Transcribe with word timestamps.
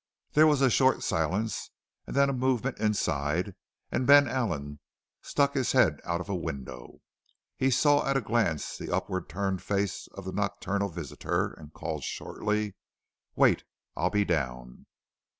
There 0.31 0.47
was 0.47 0.61
a 0.61 0.71
short 0.71 1.03
silence 1.03 1.69
and 2.07 2.15
then 2.15 2.27
a 2.27 2.33
movement 2.33 2.79
inside 2.79 3.53
and 3.91 4.07
Ben 4.07 4.27
Allen 4.27 4.79
stuck 5.21 5.53
his 5.53 5.73
head 5.73 5.99
out 6.03 6.19
of 6.19 6.27
a 6.27 6.33
window. 6.35 7.01
He 7.55 7.69
saw 7.69 8.07
at 8.07 8.17
a 8.17 8.21
glance 8.21 8.79
the 8.79 8.89
upward 8.91 9.29
turned 9.29 9.61
face 9.61 10.07
of 10.15 10.25
the 10.25 10.31
nocturnal 10.31 10.89
visitor 10.89 11.53
and 11.53 11.71
called 11.71 12.03
shortly: 12.03 12.73
"Wait! 13.35 13.63
I'll 13.95 14.09
be 14.09 14.25
down!" 14.25 14.87